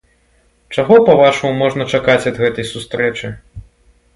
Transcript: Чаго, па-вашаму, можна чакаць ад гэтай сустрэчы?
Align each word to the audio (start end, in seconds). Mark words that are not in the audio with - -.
Чаго, 0.77 0.95
па-вашаму, 1.09 1.51
можна 1.65 1.87
чакаць 1.93 2.17
ад 2.33 2.41
гэтай 2.45 2.67
сустрэчы? 2.73 3.31